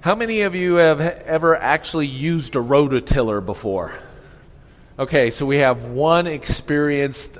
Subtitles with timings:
[0.00, 3.92] How many of you have ever actually used a rototiller before?
[4.96, 7.36] Okay, so we have one experienced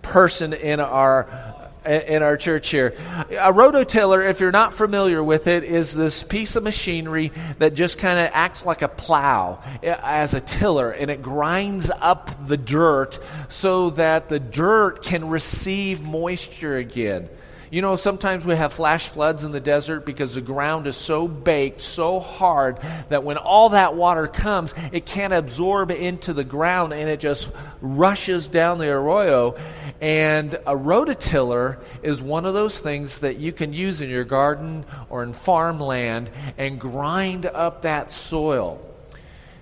[0.00, 2.94] person in our in our church here.
[3.30, 7.98] A rototiller, if you're not familiar with it, is this piece of machinery that just
[7.98, 12.58] kind of acts like a plow eh, as a tiller and it grinds up the
[12.58, 13.18] dirt
[13.48, 17.28] so that the dirt can receive moisture again.
[17.70, 21.28] You know, sometimes we have flash floods in the desert because the ground is so
[21.28, 22.80] baked, so hard,
[23.10, 27.48] that when all that water comes, it can't absorb into the ground and it just
[27.80, 29.56] rushes down the arroyo.
[30.00, 34.84] And a rototiller is one of those things that you can use in your garden
[35.08, 36.28] or in farmland
[36.58, 38.84] and grind up that soil.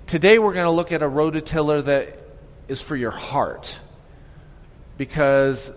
[0.06, 2.22] Today we're going to look at a rototiller that
[2.68, 3.78] is for your heart
[4.96, 5.70] because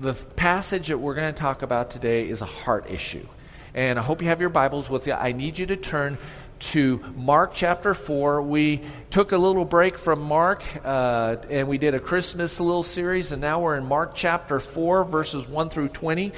[0.00, 3.26] the passage that we're going to talk about today is a heart issue.
[3.74, 5.12] And I hope you have your Bibles with you.
[5.12, 6.16] I need you to turn
[6.60, 8.40] to Mark chapter 4.
[8.40, 8.80] We
[9.10, 13.42] took a little break from Mark uh, and we did a Christmas little series, and
[13.42, 16.32] now we're in Mark chapter 4, verses 1 through 20.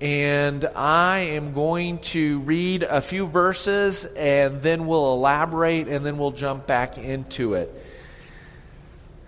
[0.00, 6.16] And I am going to read a few verses and then we'll elaborate and then
[6.16, 7.84] we'll jump back into it.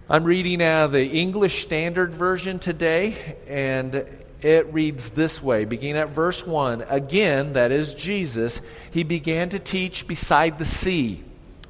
[0.09, 4.09] I'm reading out of the English Standard Version today, and
[4.41, 9.59] it reads this way beginning at verse 1 Again, that is Jesus, he began to
[9.59, 11.25] teach beside the sea,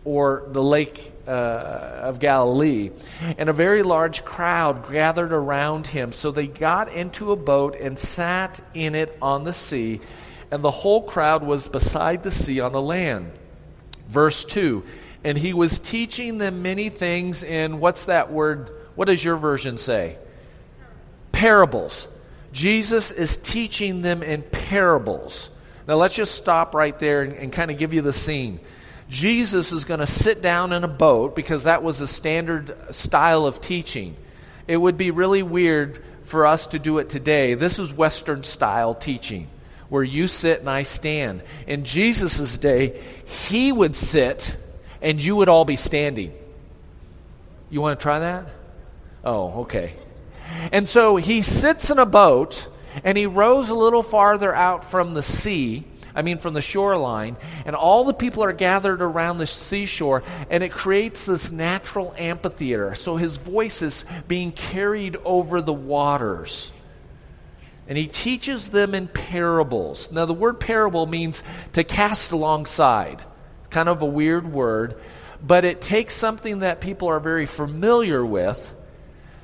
[0.05, 2.91] or the lake uh, of Galilee,
[3.39, 6.13] and a very large crowd gathered around him.
[6.13, 10.03] So they got into a boat and sat in it on the sea,
[10.51, 13.33] and the whole crowd was beside the sea on the land.
[14.11, 14.85] Verse 2
[15.27, 18.71] and he was teaching them many things in what's that word?
[18.95, 20.19] What does your version say?
[21.33, 22.07] Parables.
[22.53, 25.51] Jesus is teaching them in parables.
[25.89, 28.61] Now let's just stop right there and, and kind of give you the scene.
[29.11, 33.47] Jesus is going to sit down in a boat because that was the standard style
[33.47, 34.17] of teaching.
[34.69, 37.55] It would be really weird for us to do it today.
[37.55, 39.49] This is Western style teaching
[39.89, 41.43] where you sit and I stand.
[41.67, 43.03] In Jesus' day,
[43.49, 44.57] he would sit
[45.01, 46.33] and you would all be standing.
[47.71, 48.47] You want to try that?
[49.25, 49.95] Oh, okay.
[50.73, 52.69] And so he sits in a boat
[53.05, 55.85] and he rows a little farther out from the sea.
[56.15, 57.37] I mean, from the shoreline,
[57.67, 62.95] and all the people are gathered around the seashore, and it creates this natural amphitheater.
[62.95, 66.73] So his voice is being carried over the waters.
[67.87, 70.11] And he teaches them in parables.
[70.11, 73.23] Now, the word parable means to cast alongside
[73.77, 74.99] kind of a weird word,
[75.47, 78.73] but it takes something that people are very familiar with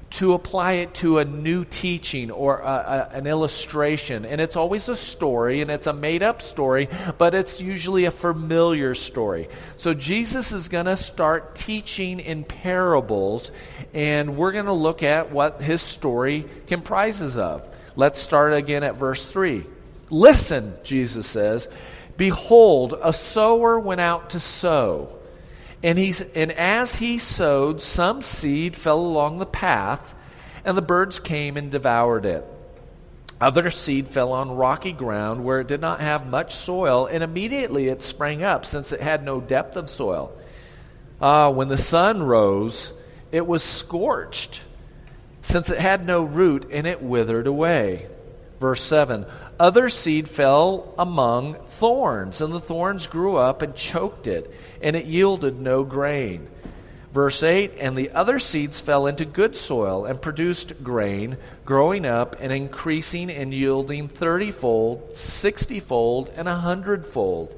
[0.09, 4.25] to apply it to a new teaching or a, a, an illustration.
[4.25, 6.89] And it's always a story, and it's a made up story,
[7.19, 9.51] but it's usually a familiar story.
[9.77, 13.53] So Jesus is going to start teaching in parables,
[13.93, 17.69] and we're going to look at what his story comprises of.
[17.97, 19.67] Let's start again at verse 3.
[20.09, 21.69] Listen, Jesus says.
[22.17, 25.19] Behold, a sower went out to sow.
[25.83, 30.15] And, he's, and as he sowed, some seed fell along the path,
[30.65, 32.47] and the birds came and devoured it.
[33.41, 37.89] Other seed fell on rocky ground where it did not have much soil, and immediately
[37.89, 40.33] it sprang up, since it had no depth of soil.
[41.21, 42.93] Ah, when the sun rose,
[43.33, 44.63] it was scorched,
[45.41, 48.07] since it had no root, and it withered away.
[48.61, 49.27] Verse 7
[49.63, 54.53] Other seed fell among thorns, and the thorns grew up and choked it,
[54.83, 56.49] and it yielded no grain.
[57.13, 62.35] Verse 8 And the other seeds fell into good soil and produced grain, growing up
[62.41, 67.55] and increasing and yielding thirtyfold, sixtyfold, and a hundredfold.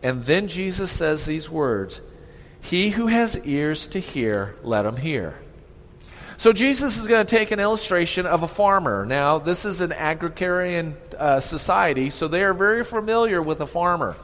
[0.00, 2.00] And then Jesus says these words
[2.60, 5.40] He who has ears to hear, let him hear.
[6.42, 9.06] So Jesus is going to take an illustration of a farmer.
[9.06, 14.16] Now, this is an agrarian uh, society, so they are very familiar with a farmer.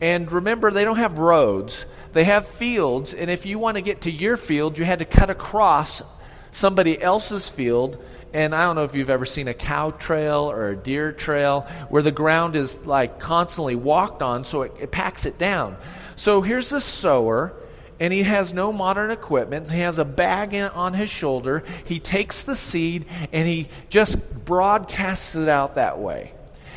[0.00, 3.14] And remember, they don't have roads, they have fields.
[3.14, 6.02] And if you want to get to your field, you had to cut across
[6.50, 8.04] somebody else's field.
[8.34, 11.60] And I don't know if you've ever seen a cow trail or a deer trail
[11.90, 15.76] where the ground is like constantly walked on, so it, it packs it down.
[16.16, 17.54] So here's the sower
[17.98, 19.70] and he has no modern equipment.
[19.70, 21.64] He has a bag in, on his shoulder.
[21.84, 26.32] He takes the seed and he just broadcasts it out that way.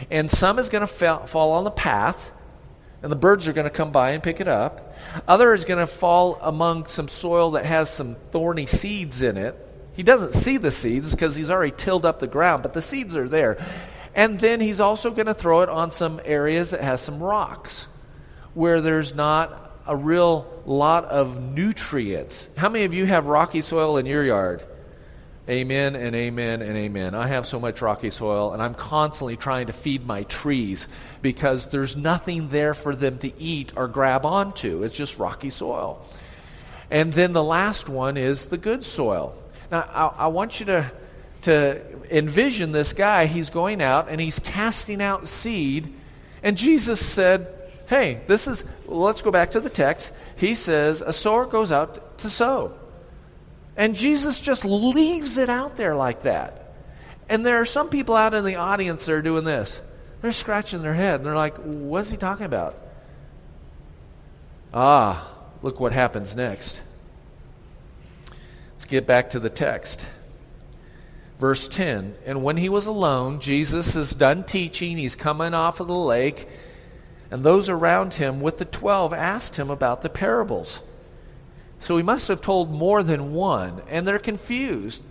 [0.10, 2.32] And some is going to fall on the path,
[3.02, 4.96] and the birds are going to come by and pick it up.
[5.28, 9.56] Other is going to fall among some soil that has some thorny seeds in it.
[9.94, 13.18] He doesn't see the seeds because he's already tilled up the ground, but the seeds
[13.18, 13.58] are there.
[14.16, 17.88] And then he's also going to throw it on some areas that has some rocks
[18.54, 22.48] where there's not a real lot of nutrients.
[22.56, 24.64] How many of you have rocky soil in your yard?
[25.50, 27.16] Amen and amen and amen.
[27.16, 30.88] I have so much rocky soil, and I'm constantly trying to feed my trees
[31.24, 34.84] because there's nothing there for them to eat or grab onto.
[34.84, 36.06] It's just rocky soil.
[36.92, 39.36] And then the last one is the good soil.
[39.72, 40.92] Now, I, I want you to,
[41.44, 43.26] to envision this guy.
[43.26, 45.92] He's going out and he's casting out seed.
[46.44, 47.59] And Jesus said,
[47.90, 50.14] Hey, this is, let's go back to the text.
[50.36, 52.74] He says, A sower goes out to sow.
[53.76, 56.76] And Jesus just leaves it out there like that.
[57.30, 59.82] And there are some people out in the audience that are doing this.
[60.22, 62.78] They're scratching their head and they're like, what's he talking about?
[64.72, 65.28] Ah,
[65.64, 66.82] look what happens next.
[68.74, 70.06] Let's get back to the text.
[71.40, 74.98] Verse 10 And when he was alone, Jesus is done teaching.
[74.98, 76.48] He's coming off of the lake.
[77.32, 80.82] And those around him with the twelve asked him about the parables.
[81.80, 85.02] So he must have told more than one, and they're confused.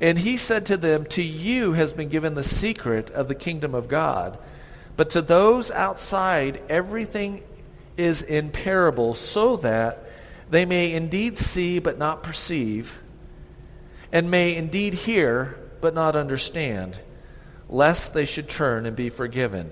[0.00, 3.74] And he said to them, To you has been given the secret of the kingdom
[3.74, 4.38] of God.
[4.96, 7.44] But to those outside, everything
[7.96, 10.10] is in parables, so that
[10.50, 12.98] they may indeed see but not perceive,
[14.12, 16.98] and may indeed hear but not understand,
[17.68, 19.70] lest they should turn and be forgiven.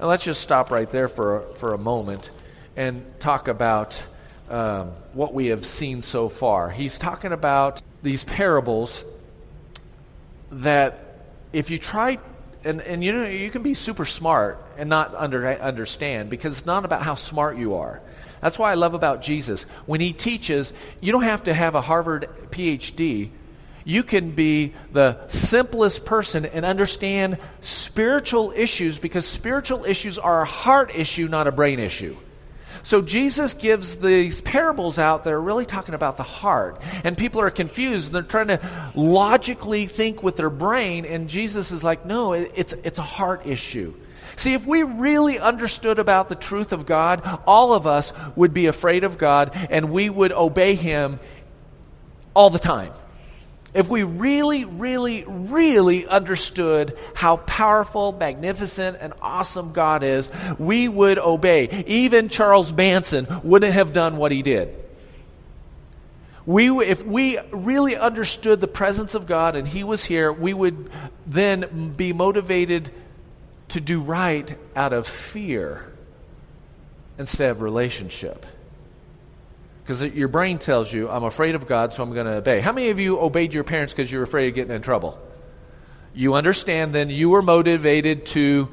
[0.00, 2.30] And let's just stop right there for, for a moment
[2.74, 4.02] and talk about
[4.48, 6.70] um, what we have seen so far.
[6.70, 9.04] He's talking about these parables
[10.52, 11.18] that
[11.52, 12.18] if you try
[12.64, 16.66] and, and you know you can be super smart and not under, understand because it's
[16.66, 18.02] not about how smart you are
[18.40, 21.80] that's why i love about jesus when he teaches you don't have to have a
[21.80, 23.30] harvard phd
[23.84, 30.46] you can be the simplest person and understand spiritual issues because spiritual issues are a
[30.46, 32.16] heart issue not a brain issue
[32.82, 36.80] so Jesus gives these parables out that are really talking about the heart.
[37.04, 38.06] And people are confused.
[38.06, 41.04] and They're trying to logically think with their brain.
[41.04, 43.94] And Jesus is like, no, it's, it's a heart issue.
[44.36, 48.66] See, if we really understood about the truth of God, all of us would be
[48.66, 51.20] afraid of God and we would obey Him
[52.32, 52.92] all the time.
[53.72, 60.28] If we really, really, really understood how powerful, magnificent, and awesome God is,
[60.58, 61.84] we would obey.
[61.86, 64.76] Even Charles Manson wouldn't have done what he did.
[66.46, 70.90] We, if we really understood the presence of God and He was here, we would
[71.26, 72.90] then be motivated
[73.68, 75.92] to do right out of fear
[77.18, 78.46] instead of relationship.
[79.90, 82.60] Because your brain tells you, I'm afraid of God, so I'm going to obey.
[82.60, 85.20] How many of you obeyed your parents because you were afraid of getting in trouble?
[86.14, 88.68] You understand then you were motivated to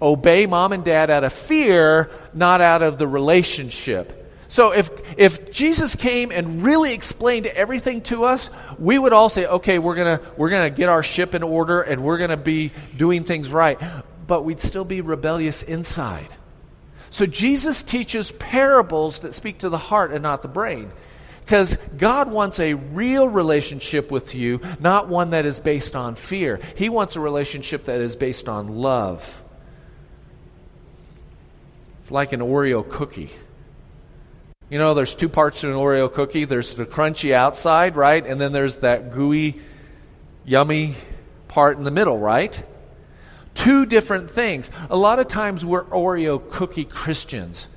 [0.00, 4.34] obey mom and dad out of fear, not out of the relationship.
[4.48, 8.48] So if, if Jesus came and really explained everything to us,
[8.78, 11.82] we would all say, okay, we're going to we're gonna get our ship in order
[11.82, 13.78] and we're going to be doing things right.
[14.26, 16.34] But we'd still be rebellious inside.
[17.12, 20.90] So Jesus teaches parables that speak to the heart and not the brain.
[21.44, 26.58] Because God wants a real relationship with you, not one that is based on fear.
[26.74, 29.42] He wants a relationship that is based on love.
[32.00, 33.28] It's like an Oreo cookie.
[34.70, 38.24] You know, there's two parts to an Oreo cookie there's the crunchy outside, right?
[38.24, 39.60] And then there's that gooey,
[40.46, 40.94] yummy
[41.48, 42.64] part in the middle, right?
[43.54, 44.70] Two different things.
[44.90, 47.68] A lot of times we're Oreo cookie Christians.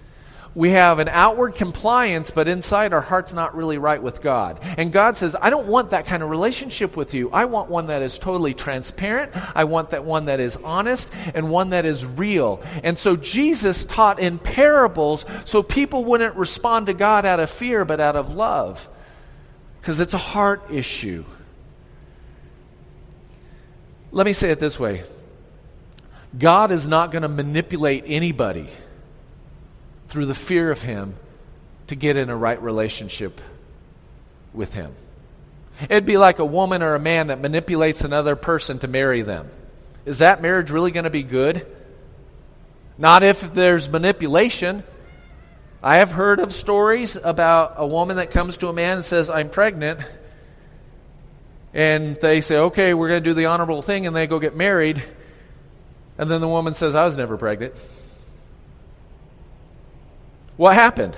[0.56, 4.60] We have an outward compliance, but inside our heart's not really right with God.
[4.78, 7.30] And God says, I don't want that kind of relationship with you.
[7.32, 9.34] I want one that is totally transparent.
[9.54, 12.64] I want that one that is honest and one that is real.
[12.84, 17.84] And so Jesus taught in parables so people wouldn't respond to God out of fear,
[17.84, 18.88] but out of love.
[19.82, 21.26] Because it's a heart issue.
[24.14, 25.04] Let me say it this way
[26.38, 28.68] God is not going to manipulate anybody
[30.08, 31.16] through the fear of Him
[31.88, 33.40] to get in a right relationship
[34.54, 34.94] with Him.
[35.90, 39.50] It'd be like a woman or a man that manipulates another person to marry them.
[40.06, 41.66] Is that marriage really going to be good?
[42.98, 44.84] Not if there's manipulation.
[45.84, 49.30] I have heard of stories about a woman that comes to a man and says,
[49.30, 50.00] I'm pregnant.
[51.74, 54.56] And they say, okay, we're going to do the honorable thing, and they go get
[54.56, 55.04] married.
[56.18, 57.74] And then the woman says, I was never pregnant.
[60.58, 61.18] What happened?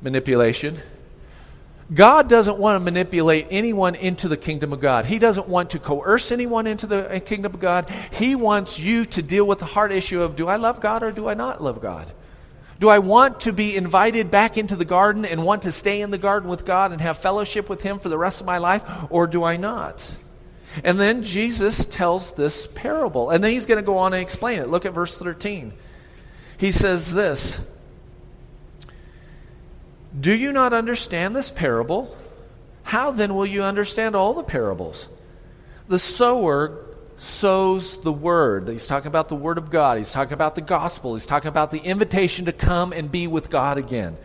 [0.00, 0.80] Manipulation.
[1.92, 5.04] God doesn't want to manipulate anyone into the kingdom of God.
[5.04, 7.90] He doesn't want to coerce anyone into the kingdom of God.
[8.12, 11.12] He wants you to deal with the hard issue of do I love God or
[11.12, 12.10] do I not love God?
[12.80, 16.10] Do I want to be invited back into the garden and want to stay in
[16.10, 18.82] the garden with God and have fellowship with Him for the rest of my life,
[19.10, 20.16] or do I not?
[20.84, 23.30] And then Jesus tells this parable.
[23.30, 24.68] And then he's going to go on and explain it.
[24.68, 25.72] Look at verse 13.
[26.56, 27.60] He says this
[30.18, 32.16] Do you not understand this parable?
[32.84, 35.08] How then will you understand all the parables?
[35.88, 36.86] The sower
[37.16, 38.68] sows the word.
[38.68, 39.98] He's talking about the word of God.
[39.98, 41.14] He's talking about the gospel.
[41.14, 44.16] He's talking about the invitation to come and be with God again.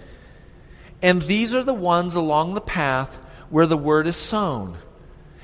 [1.02, 3.16] And these are the ones along the path
[3.50, 4.78] where the word is sown.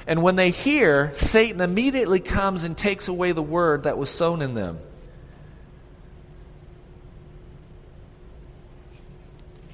[0.06, 4.42] And when they hear, Satan immediately comes and takes away the word that was sown
[4.42, 4.80] in them.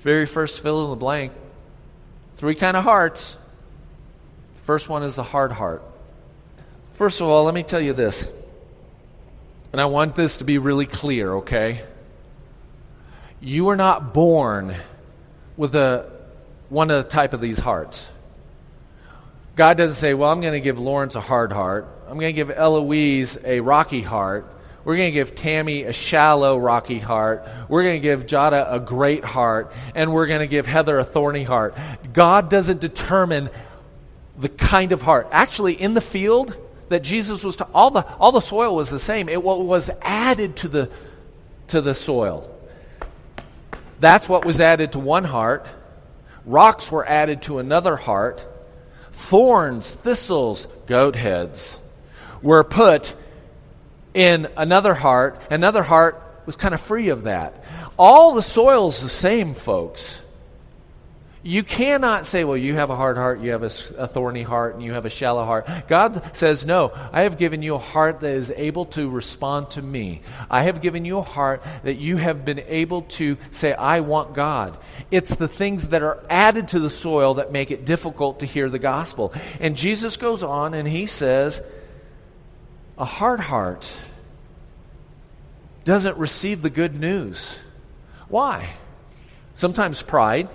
[0.04, 1.34] Very first fill in the blank.
[2.38, 3.36] Three kind of hearts.
[4.64, 5.84] First one is the hard heart.
[6.94, 8.28] First of all, let me tell you this.
[9.72, 11.84] And I want this to be really clear, okay?
[13.42, 14.76] You are not born
[15.58, 16.10] with a
[16.70, 18.08] one of the type of these hearts.
[19.60, 21.86] God doesn't say, well, I'm going to give Lawrence a hard heart.
[22.08, 24.50] I'm going to give Eloise a rocky heart.
[24.86, 27.46] We're going to give Tammy a shallow, rocky heart.
[27.68, 29.74] We're going to give Jada a great heart.
[29.96, 31.76] And we're going to give Heather a thorny heart.
[32.14, 33.50] God doesn't determine
[34.38, 35.28] the kind of heart.
[35.30, 36.56] Actually, in the field
[36.88, 39.28] that Jesus was, ta- all, the, all the soil was the same.
[39.28, 40.90] It was added to the,
[41.68, 42.50] to the soil.
[44.00, 45.68] That's what was added to one heart.
[46.46, 48.46] Rocks were added to another heart
[49.20, 51.80] thorns, thistles, goat heads
[52.42, 53.16] were put
[54.14, 55.42] in another heart.
[55.52, 57.64] Another heart was kind of free of that.
[57.98, 60.22] All the soil's the same, folks.
[61.42, 64.76] You cannot say, well, you have a hard heart, you have a, a, thorny heart,
[64.76, 65.70] and you have a shallow heart.
[65.88, 69.82] God says, no, I have given you a heart that is able to respond to
[69.82, 70.22] me.
[70.50, 74.34] I have given you a heart that you have been able to say, I want
[74.34, 74.78] God.
[75.12, 78.70] It's the things that are added to the soil that make it difficult to hear
[78.70, 79.34] the gospel.
[79.62, 81.62] And Jesus goes on and he says,
[82.98, 83.90] a hard heart
[85.86, 87.58] doesn't receive the good news.
[88.28, 88.72] Why?
[89.54, 90.50] Sometimes pride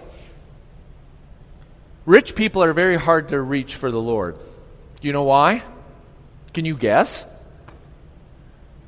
[2.06, 4.36] Rich people are very hard to reach for the Lord.
[5.00, 5.62] Do you know why?
[6.52, 7.26] Can you guess?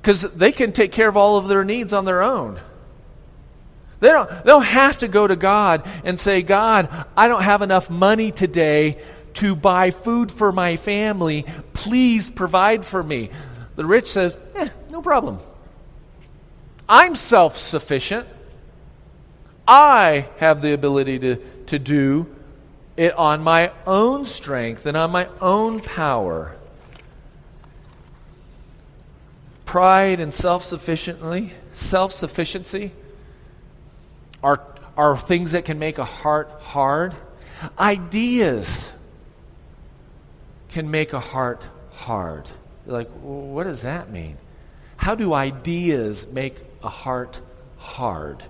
[0.00, 2.60] Because they can take care of all of their needs on their own.
[4.00, 7.62] They don't, they don't have to go to God and say, God, I don't have
[7.62, 8.98] enough money today
[9.34, 11.46] to buy food for my family.
[11.72, 13.30] Please provide for me.
[13.76, 15.40] The rich says, eh, no problem.
[16.88, 18.28] I'm self sufficient.
[19.66, 22.35] I have the ability to, to do
[22.96, 26.56] it on my own strength and on my own power.
[29.64, 32.92] Pride and self-sufficiently, self-sufficiency
[34.42, 34.62] are,
[34.96, 37.14] are things that can make a heart hard.
[37.78, 38.92] Ideas
[40.68, 42.48] can make a heart hard.
[42.86, 44.38] Like, what does that mean?
[44.96, 47.40] How do ideas make a heart
[47.76, 48.42] hard?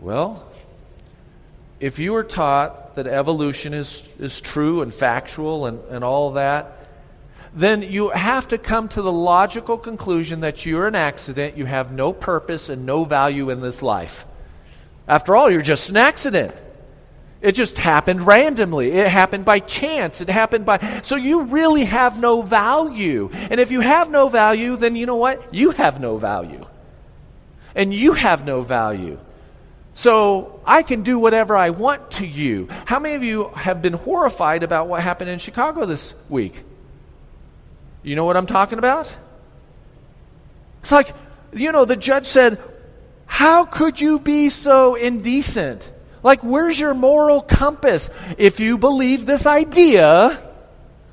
[0.00, 0.50] Well,
[1.82, 6.86] if you are taught that evolution is, is true and factual and, and all that,
[7.54, 11.90] then you have to come to the logical conclusion that you're an accident, you have
[11.90, 14.24] no purpose and no value in this life.
[15.08, 16.54] After all, you're just an accident.
[17.40, 18.92] It just happened randomly.
[18.92, 20.20] It happened by chance.
[20.20, 21.00] It happened by.
[21.02, 23.28] So you really have no value.
[23.50, 25.52] And if you have no value, then you know what?
[25.52, 26.64] You have no value.
[27.74, 29.18] And you have no value.
[29.94, 32.68] So I can do whatever I want to you.
[32.86, 36.64] How many of you have been horrified about what happened in Chicago this week?
[38.02, 39.14] You know what I'm talking about?
[40.82, 41.14] It's like,
[41.52, 42.58] you know, the judge said,
[43.26, 45.90] How could you be so indecent?
[46.22, 48.08] Like, where's your moral compass?
[48.38, 50.42] If you believe this idea,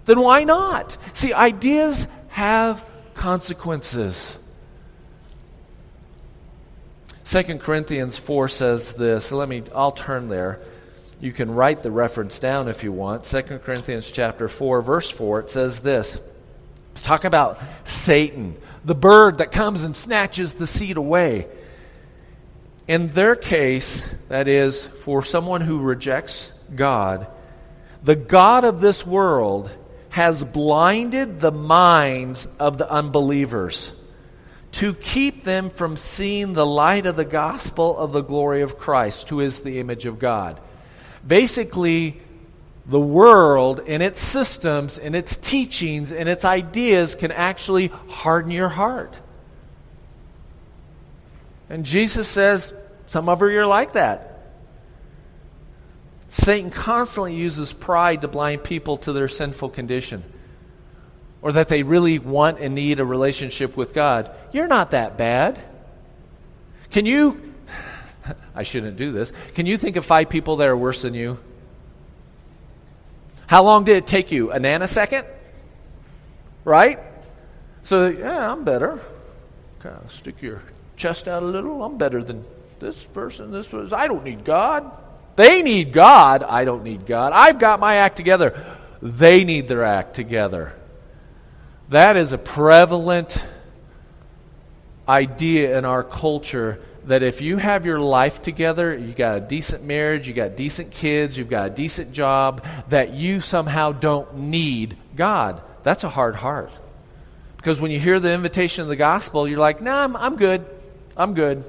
[0.05, 0.97] then why not?
[1.13, 2.83] See, ideas have
[3.15, 4.37] consequences.
[7.29, 9.31] 2 Corinthians 4 says this.
[9.31, 10.61] Let me I'll turn there.
[11.21, 13.23] You can write the reference down if you want.
[13.23, 16.19] 2 Corinthians chapter 4 verse 4 it says this.
[16.95, 21.47] Talk about Satan, the bird that comes and snatches the seed away.
[22.87, 27.27] In their case, that is for someone who rejects God,
[28.01, 29.69] the god of this world
[30.09, 33.93] has blinded the minds of the unbelievers
[34.73, 39.29] to keep them from seeing the light of the gospel of the glory of Christ,
[39.29, 40.59] who is the image of God.
[41.25, 42.21] Basically,
[42.85, 48.69] the world and its systems and its teachings and its ideas can actually harden your
[48.69, 49.15] heart.
[51.69, 52.73] And Jesus says,
[53.05, 54.25] some of you are like that.
[56.29, 60.23] Satan constantly uses pride to blind people to their sinful condition
[61.41, 64.31] or that they really want and need a relationship with God.
[64.51, 65.59] You're not that bad.
[66.91, 67.53] Can you,
[68.55, 71.39] I shouldn't do this, can you think of five people that are worse than you?
[73.47, 74.51] How long did it take you?
[74.51, 75.25] A nanosecond?
[76.65, 76.99] Right?
[77.83, 78.99] So, yeah, I'm better.
[79.79, 80.61] Kind of stick your
[80.97, 81.83] chest out a little.
[81.83, 82.45] I'm better than
[82.79, 83.51] this person.
[83.51, 84.91] This was, I don't need God.
[85.35, 86.43] They need God.
[86.43, 87.31] I don't need God.
[87.33, 88.77] I've got my act together.
[89.01, 90.73] They need their act together.
[91.89, 93.41] That is a prevalent
[95.07, 99.83] idea in our culture that if you have your life together, you got a decent
[99.83, 104.97] marriage, you got decent kids, you've got a decent job, that you somehow don't need
[105.15, 105.63] God.
[105.81, 106.71] That's a hard heart.
[107.57, 110.63] Because when you hear the invitation of the gospel, you're like, nah, I'm, I'm good.
[111.17, 111.63] I'm good.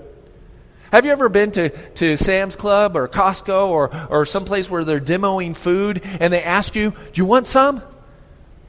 [0.93, 5.01] Have you ever been to, to Sam's Club or Costco or, or someplace where they're
[5.01, 7.83] demoing food and they ask you, Do you want some?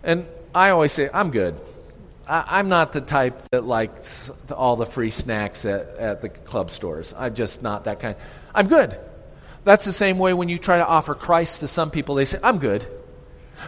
[0.03, 1.59] And I always say, I'm good.
[2.27, 6.71] I, am not the type that likes all the free snacks at, at the club
[6.71, 7.13] stores.
[7.17, 8.15] I'm just not that kind.
[8.53, 8.97] I'm good.
[9.63, 12.39] That's the same way when you try to offer Christ to some people, they say,
[12.41, 12.85] I'm good.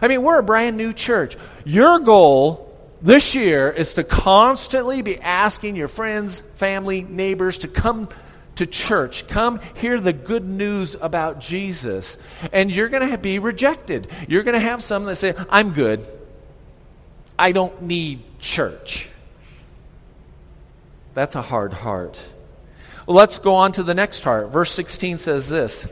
[0.00, 1.36] I mean, we're a brand new church.
[1.64, 8.08] Your goal this year is to constantly be asking your friends, family, neighbors to come
[8.56, 9.26] to church.
[9.28, 12.16] Come hear the good news about Jesus.
[12.52, 14.08] And you're going to be rejected.
[14.28, 16.06] You're going to have some that say, I'm good.
[17.38, 19.08] I don't need church.
[21.14, 22.20] That's a hard heart.
[23.06, 24.50] Well, let's go on to the next heart.
[24.50, 25.86] Verse 16 says this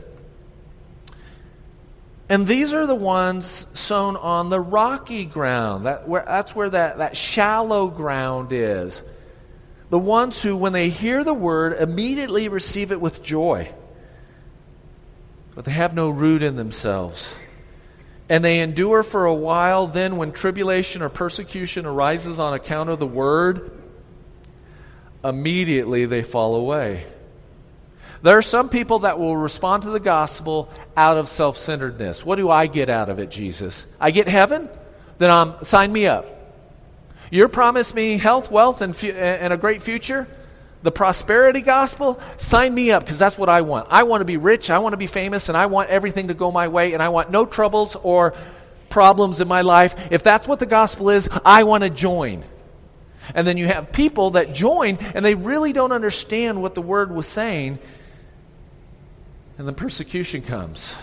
[2.29, 5.85] And these are the ones sown on the rocky ground.
[5.85, 9.01] That, where, that's where that, that shallow ground is.
[9.89, 13.71] The ones who, when they hear the word, immediately receive it with joy,
[15.53, 17.35] but they have no root in themselves
[18.29, 19.87] and they endure for a while.
[19.87, 23.71] Then, when tribulation or persecution arises on account of the word,
[25.23, 27.05] immediately they fall away.
[28.21, 32.25] There are some people that will respond to the gospel out of self centeredness.
[32.25, 33.85] What do I get out of it, Jesus?
[33.99, 34.69] I get heaven?
[35.17, 36.25] Then um, sign me up.
[37.29, 40.27] You're promised me health, wealth, and, fu- and a great future?
[40.83, 43.87] The prosperity gospel, sign me up because that's what I want.
[43.89, 46.33] I want to be rich, I want to be famous, and I want everything to
[46.33, 48.35] go my way, and I want no troubles or
[48.89, 49.95] problems in my life.
[50.11, 52.43] If that's what the gospel is, I want to join.
[53.33, 57.11] And then you have people that join and they really don't understand what the word
[57.11, 57.79] was saying,
[59.57, 60.93] and then persecution comes.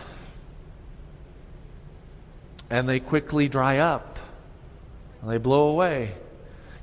[2.68, 4.18] And they quickly dry up,
[5.22, 6.12] And they blow away.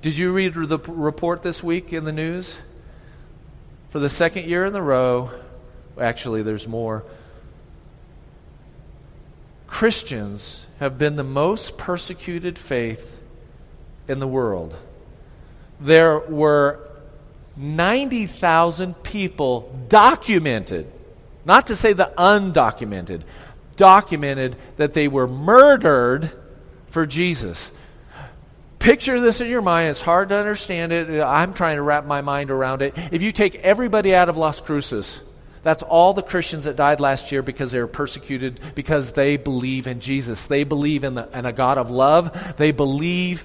[0.01, 2.57] Did you read the report this week in the news?
[3.97, 5.31] For the second year in the row,
[5.99, 7.03] actually, there's more.
[9.65, 13.19] Christians have been the most persecuted faith
[14.07, 14.77] in the world.
[15.79, 16.91] There were
[17.55, 20.85] 90,000 people documented,
[21.43, 23.23] not to say the undocumented,
[23.77, 26.31] documented that they were murdered
[26.91, 27.71] for Jesus.
[28.79, 29.89] Picture this in your mind.
[29.89, 31.21] It's hard to understand it.
[31.21, 32.93] I'm trying to wrap my mind around it.
[33.11, 35.19] If you take everybody out of Las Cruces,
[35.63, 39.87] that's all the Christians that died last year because they were persecuted because they believe
[39.87, 40.47] in Jesus.
[40.47, 42.55] They believe in, the, in a God of love.
[42.57, 43.43] They believe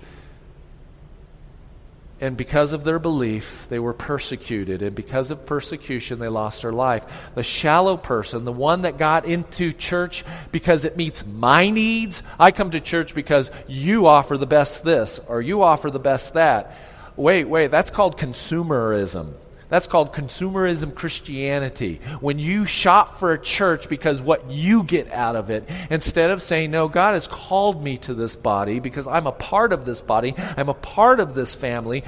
[2.22, 4.80] and because of their belief, they were persecuted.
[4.80, 7.04] And because of persecution, they lost their life.
[7.34, 12.52] The shallow person, the one that got into church because it meets my needs, I
[12.52, 16.76] come to church because you offer the best this or you offer the best that.
[17.16, 19.32] Wait, wait, that's called consumerism.
[19.72, 22.02] That's called consumerism Christianity.
[22.20, 26.42] When you shop for a church because what you get out of it, instead of
[26.42, 30.02] saying, No, God has called me to this body because I'm a part of this
[30.02, 32.04] body, I'm a part of this family.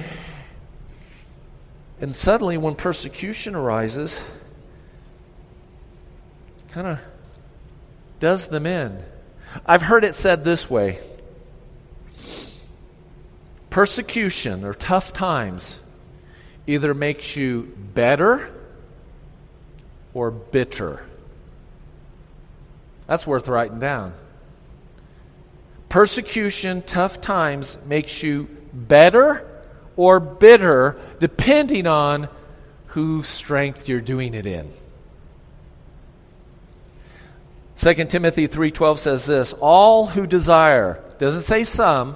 [1.99, 4.21] And suddenly, when persecution arises,
[6.69, 6.99] kind of
[8.19, 9.03] does them in.
[9.65, 10.99] I've heard it said this way
[13.71, 15.79] persecution or tough times
[16.67, 18.51] either makes you better
[20.13, 21.05] or bitter.
[23.07, 24.13] That's worth writing down.
[25.89, 29.47] Persecution, tough times makes you better
[29.95, 32.27] or bitter depending on
[32.87, 34.71] whose strength you're doing it in.
[37.77, 42.15] 2 Timothy 3:12 says this, all who desire, doesn't say some,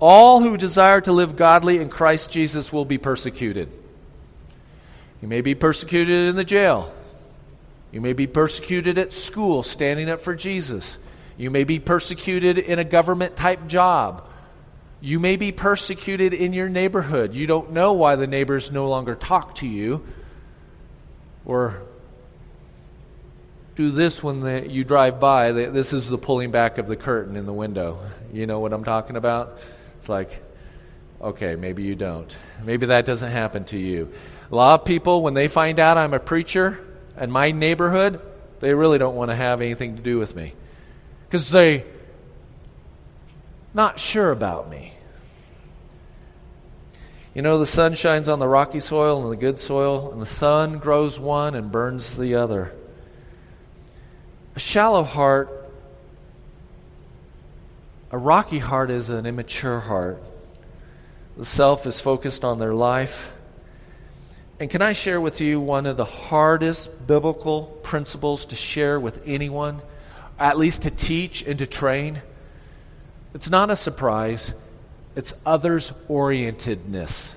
[0.00, 3.68] all who desire to live godly in Christ Jesus will be persecuted.
[5.20, 6.92] You may be persecuted in the jail.
[7.90, 10.98] You may be persecuted at school standing up for Jesus.
[11.36, 14.24] You may be persecuted in a government type job.
[15.00, 17.34] You may be persecuted in your neighborhood.
[17.34, 20.04] You don't know why the neighbors no longer talk to you
[21.44, 21.82] or
[23.76, 25.52] do this when the, you drive by.
[25.52, 28.00] This is the pulling back of the curtain in the window.
[28.32, 29.58] You know what I'm talking about?
[29.98, 30.42] It's like,
[31.20, 32.34] okay, maybe you don't.
[32.64, 34.12] Maybe that doesn't happen to you.
[34.50, 36.78] A lot of people, when they find out I'm a preacher
[37.20, 38.20] in my neighborhood,
[38.60, 40.54] they really don't want to have anything to do with me
[41.28, 41.84] because they
[43.74, 44.94] not sure about me.
[47.34, 50.26] You know, the sun shines on the rocky soil and the good soil, and the
[50.26, 52.72] sun grows one and burns the other.
[54.56, 55.57] A shallow heart,
[58.10, 60.22] a rocky heart is an immature heart.
[61.36, 63.30] The self is focused on their life.
[64.60, 69.22] And can I share with you one of the hardest biblical principles to share with
[69.24, 69.80] anyone,
[70.38, 72.22] at least to teach and to train?
[73.34, 74.52] It's not a surprise,
[75.14, 77.34] it's others orientedness.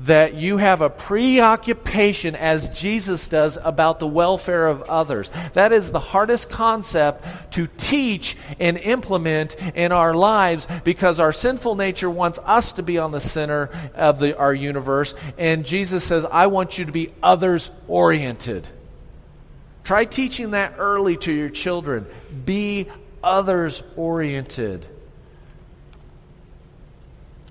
[0.00, 5.30] That you have a preoccupation, as Jesus does, about the welfare of others.
[5.54, 11.76] That is the hardest concept to teach and implement in our lives because our sinful
[11.76, 15.14] nature wants us to be on the center of the, our universe.
[15.38, 18.68] And Jesus says, I want you to be others oriented.
[19.82, 22.06] Try teaching that early to your children.
[22.44, 22.88] Be
[23.22, 24.84] others oriented.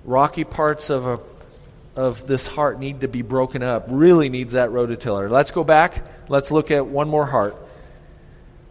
[0.04, 1.18] Rocky parts of, a,
[1.96, 3.86] of this heart need to be broken up.
[3.88, 5.30] Really needs that rototiller.
[5.30, 6.04] Let's go back.
[6.28, 7.56] Let's look at one more heart.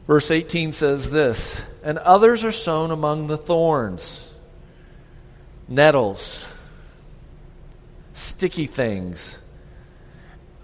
[0.07, 4.27] Verse 18 says this And others are sown among the thorns,
[5.67, 6.47] nettles,
[8.13, 9.39] sticky things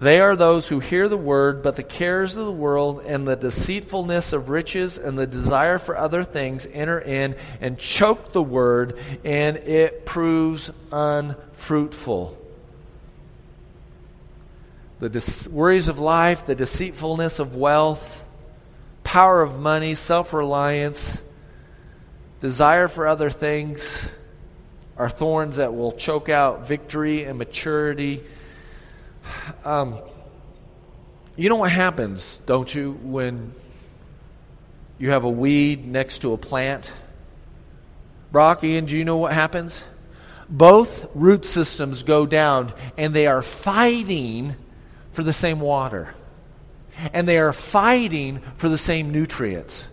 [0.02, 3.36] they are those who hear the word, but the cares of the world and the
[3.36, 8.98] deceitfulness of riches and the desire for other things enter in and choke the word,
[9.24, 12.36] and it proves unfruitful.
[15.02, 18.24] The dis- worries of life, the deceitfulness of wealth,
[19.04, 21.22] power of money, self reliance,
[22.40, 24.08] desire for other things
[24.96, 28.24] are thorns that will choke out victory and maturity
[29.64, 30.00] um,
[31.36, 33.54] you know what happens, don't you, when
[34.98, 36.92] you have a weed next to a plant?
[38.32, 39.84] Brock, Ian, do you know what happens?
[40.50, 44.56] Both root systems go down and they are fighting
[45.14, 46.14] for the same water.
[47.14, 49.88] And they are fighting for the same nutrients.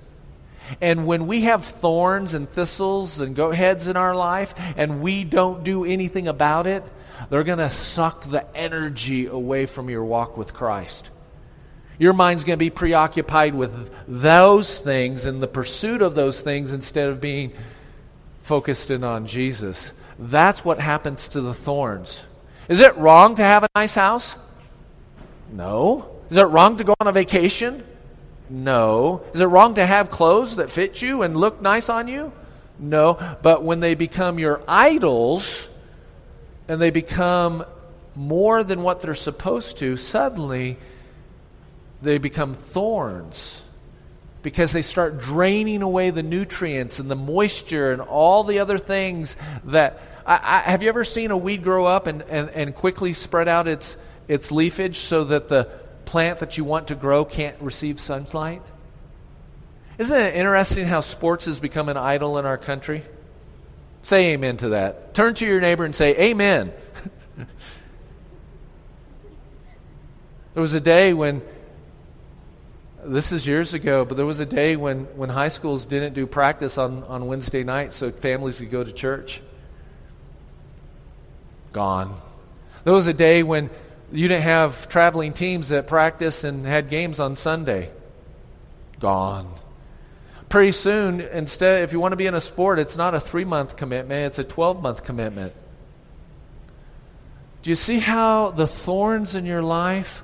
[0.80, 5.24] And when we have thorns and thistles and goat heads in our life and we
[5.24, 6.82] don't do anything about it,
[7.30, 11.10] they're going to suck the energy away from your walk with Christ.
[11.98, 16.72] Your mind's going to be preoccupied with those things and the pursuit of those things
[16.72, 17.52] instead of being
[18.42, 19.92] focused in on Jesus.
[20.18, 22.22] That's what happens to the thorns.
[22.68, 24.36] Is it wrong to have a nice house?
[25.50, 26.10] No.
[26.30, 27.84] Is it wrong to go on a vacation?
[28.50, 29.22] No.
[29.34, 32.32] Is it wrong to have clothes that fit you and look nice on you?
[32.78, 33.36] No.
[33.42, 35.68] But when they become your idols,
[36.68, 37.64] and they become
[38.14, 40.76] more than what they're supposed to, suddenly
[42.02, 43.62] they become thorns
[44.42, 49.36] because they start draining away the nutrients and the moisture and all the other things
[49.64, 50.00] that.
[50.26, 53.48] I, I, have you ever seen a weed grow up and, and, and quickly spread
[53.48, 53.96] out its,
[54.28, 55.64] its leafage so that the
[56.04, 58.62] plant that you want to grow can't receive sunlight?
[59.98, 63.02] Isn't it interesting how sports has become an idol in our country?
[64.02, 65.12] Say amen to that.
[65.14, 66.72] Turn to your neighbor and say, Amen.
[70.54, 71.42] there was a day when,
[73.04, 76.26] this is years ago, but there was a day when, when high schools didn't do
[76.26, 79.42] practice on, on Wednesday night so families could go to church.
[81.72, 82.20] Gone.
[82.84, 83.68] There was a day when
[84.12, 87.90] you didn't have traveling teams that practiced and had games on Sunday.
[89.00, 89.52] Gone
[90.48, 93.44] pretty soon, instead, if you want to be in a sport, it's not a three
[93.44, 95.52] month commitment, it's a 12 month commitment.
[97.62, 100.22] Do you see how the thorns in your life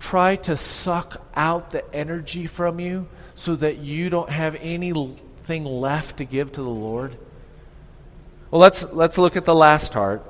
[0.00, 6.18] try to suck out the energy from you so that you don't have anything left
[6.18, 7.16] to give to the Lord?
[8.50, 10.24] Well, let's, let's look at the last heart.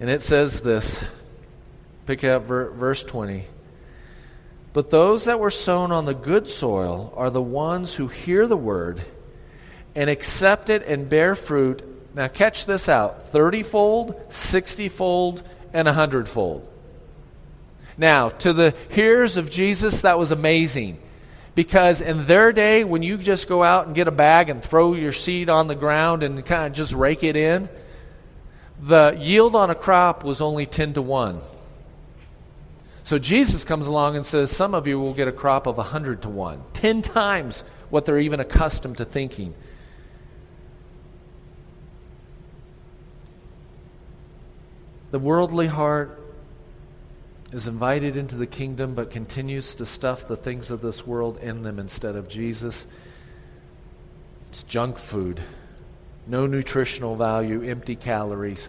[0.00, 1.04] And it says this.
[2.06, 3.44] Pick up ver- verse 20.
[4.72, 8.56] But those that were sown on the good soil are the ones who hear the
[8.56, 9.00] word
[9.94, 11.82] and accept it and bear fruit.
[12.14, 16.66] Now, catch this out 30 fold, 60 fold, and 100 fold.
[17.98, 20.98] Now, to the hearers of Jesus, that was amazing.
[21.54, 24.94] Because in their day, when you just go out and get a bag and throw
[24.94, 27.68] your seed on the ground and kind of just rake it in,
[28.82, 31.40] the yield on a crop was only 10 to 1.
[33.02, 36.22] So Jesus comes along and says, Some of you will get a crop of 100
[36.22, 39.54] to 1, 10 times what they're even accustomed to thinking.
[45.10, 46.22] The worldly heart
[47.52, 51.62] is invited into the kingdom but continues to stuff the things of this world in
[51.62, 52.86] them instead of Jesus.
[54.50, 55.42] It's junk food,
[56.30, 58.68] no nutritional value, empty calories.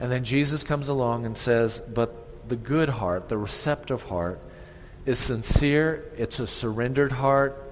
[0.00, 4.40] And then Jesus comes along and says, But the good heart, the receptive heart,
[5.06, 7.62] is sincere, it's a surrendered heart,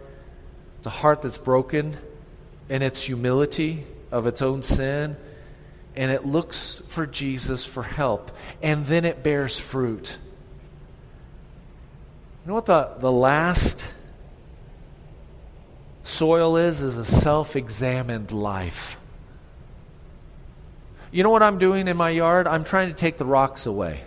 [0.79, 1.97] it's a heart that's broken
[2.69, 5.17] in its humility of its own sin
[5.95, 8.31] and it looks for Jesus for help,
[8.63, 10.17] and then it bears fruit.
[12.45, 13.89] You know what the, the last
[16.05, 16.83] soil is?
[16.83, 18.99] Is a self examined life.
[21.11, 22.47] You know what I'm doing in my yard?
[22.47, 24.01] I'm trying to take the rocks away.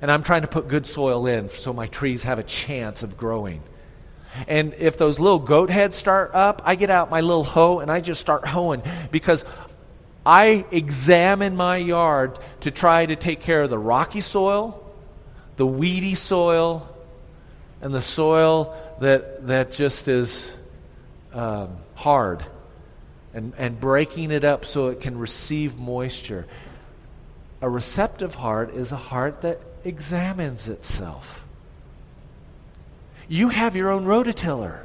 [0.00, 3.16] And I'm trying to put good soil in so my trees have a chance of
[3.16, 3.62] growing.
[4.46, 7.90] And if those little goat heads start up, I get out my little hoe and
[7.90, 9.44] I just start hoeing because
[10.24, 14.84] I examine my yard to try to take care of the rocky soil,
[15.56, 16.86] the weedy soil,
[17.80, 20.52] and the soil that, that just is
[21.38, 22.44] um, hard,
[23.32, 26.46] and, and breaking it up so it can receive moisture.
[27.62, 31.44] A receptive heart is a heart that examines itself.
[33.28, 34.80] You have your own rototiller.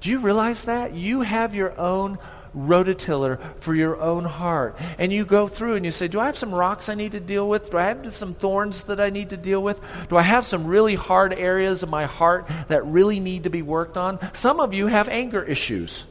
[0.00, 0.94] Do you realize that?
[0.94, 2.18] You have your own
[2.56, 4.76] rototiller for your own heart.
[4.98, 7.20] And you go through and you say, Do I have some rocks I need to
[7.20, 7.70] deal with?
[7.70, 9.80] Do I have some thorns that I need to deal with?
[10.08, 13.62] Do I have some really hard areas of my heart that really need to be
[13.62, 14.18] worked on?
[14.34, 16.06] Some of you have anger issues.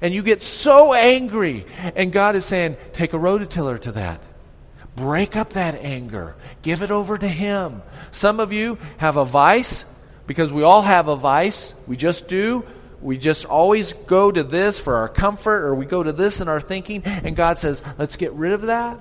[0.00, 1.64] And you get so angry.
[1.94, 4.20] And God is saying, Take a rototiller to that.
[4.94, 6.36] Break up that anger.
[6.62, 7.82] Give it over to Him.
[8.10, 9.84] Some of you have a vice
[10.26, 11.74] because we all have a vice.
[11.86, 12.64] We just do
[13.00, 16.48] we just always go to this for our comfort or we go to this in
[16.48, 18.98] our thinking and God says, "Let's get rid of that."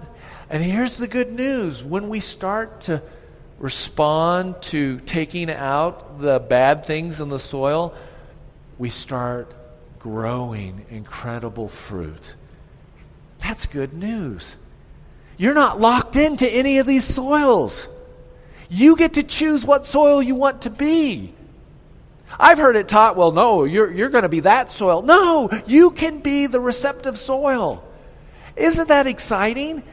[0.49, 1.84] And here's the good news.
[1.84, 3.01] When we start to
[3.58, 7.93] respond to taking out the bad things in the soil,
[8.77, 9.53] we start
[9.99, 12.36] growing incredible fruit.
[13.39, 14.55] That's good news.
[15.38, 17.88] You're not locked into any of these soils.
[18.69, 21.34] You get to choose what soil you want to be.
[22.39, 25.01] I've heard it taught, well, no, you're, you're going to be that soil.
[25.01, 27.83] No, you can be the receptive soil.
[28.55, 29.83] Isn't that exciting?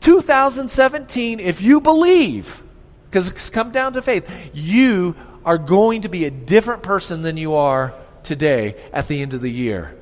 [0.00, 2.62] 2017, if you believe,
[3.10, 7.36] because it's come down to faith, you are going to be a different person than
[7.36, 9.96] you are today at the end of the year.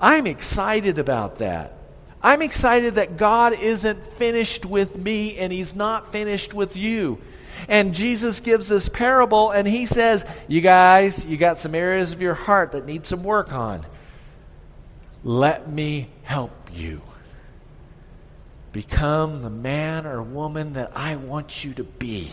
[0.00, 1.78] I'm excited about that.
[2.22, 7.20] I'm excited that God isn't finished with me and He's not finished with you.
[7.68, 12.20] And Jesus gives this parable and he says, You guys, you got some areas of
[12.20, 13.84] your heart that need some work on.
[15.22, 17.00] Let me help you.
[18.72, 22.30] Become the man or woman that I want you to be.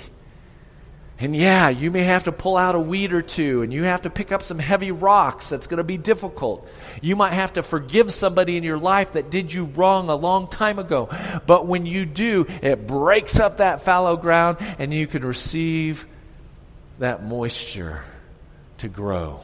[1.22, 4.02] And yeah, you may have to pull out a weed or two, and you have
[4.02, 5.50] to pick up some heavy rocks.
[5.50, 6.68] That's going to be difficult.
[7.00, 10.48] You might have to forgive somebody in your life that did you wrong a long
[10.48, 11.10] time ago.
[11.46, 16.08] But when you do, it breaks up that fallow ground, and you can receive
[16.98, 18.02] that moisture
[18.80, 19.42] to grow.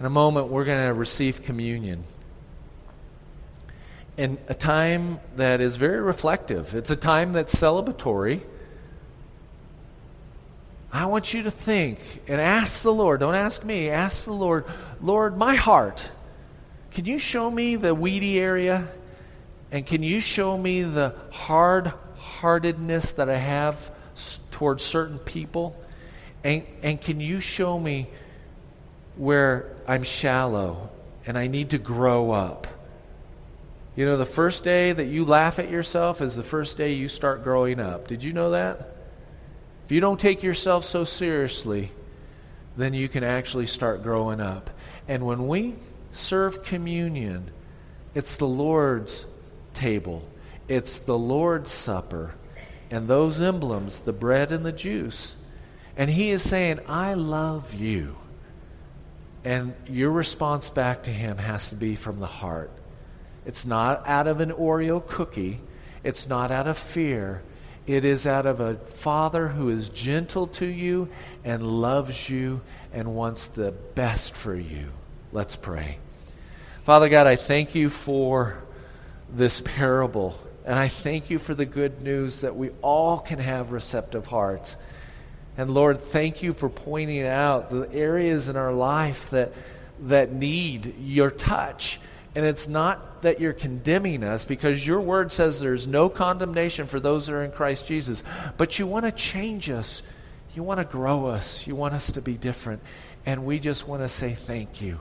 [0.00, 2.04] In a moment, we're going to receive communion.
[4.18, 8.42] And a time that is very reflective, it's a time that's celebratory.
[10.92, 13.20] I want you to think and ask the Lord.
[13.20, 13.88] Don't ask me.
[13.88, 14.66] Ask the Lord,
[15.00, 16.10] Lord, my heart.
[16.90, 18.88] Can you show me the weedy area?
[19.70, 23.90] And can you show me the hard heartedness that I have
[24.50, 25.74] towards certain people?
[26.44, 28.08] And, and can you show me
[29.16, 30.90] where I'm shallow
[31.24, 32.66] and I need to grow up?
[33.96, 37.08] You know, the first day that you laugh at yourself is the first day you
[37.08, 38.08] start growing up.
[38.08, 38.91] Did you know that?
[39.84, 41.90] If you don't take yourself so seriously,
[42.76, 44.70] then you can actually start growing up.
[45.08, 45.74] And when we
[46.12, 47.50] serve communion,
[48.14, 49.26] it's the Lord's
[49.74, 50.22] table,
[50.68, 52.34] it's the Lord's supper,
[52.90, 55.34] and those emblems, the bread and the juice.
[55.96, 58.16] And he is saying, I love you.
[59.44, 62.70] And your response back to him has to be from the heart.
[63.44, 65.60] It's not out of an Oreo cookie,
[66.04, 67.42] it's not out of fear.
[67.86, 71.08] It is out of a father who is gentle to you
[71.44, 72.60] and loves you
[72.92, 74.88] and wants the best for you.
[75.32, 75.98] Let's pray.
[76.84, 78.62] Father God, I thank you for
[79.32, 80.38] this parable.
[80.64, 84.76] And I thank you for the good news that we all can have receptive hearts.
[85.56, 89.52] And Lord, thank you for pointing out the areas in our life that,
[90.02, 92.00] that need your touch.
[92.34, 96.98] And it's not that you're condemning us because your word says there's no condemnation for
[96.98, 98.22] those that are in Christ Jesus.
[98.56, 100.02] But you want to change us.
[100.54, 101.66] You want to grow us.
[101.66, 102.82] You want us to be different.
[103.26, 104.98] And we just want to say thank you.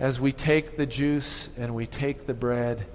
[0.00, 2.86] As we take the juice and we take the bread,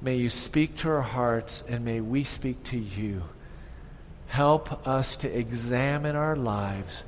[0.00, 3.22] may you speak to our hearts and may we speak to you.
[4.28, 7.04] Help us to examine our lives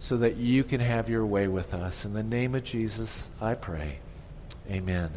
[0.00, 2.04] so that you can have your way with us.
[2.04, 3.98] In the name of Jesus, I pray.
[4.70, 5.10] Amen.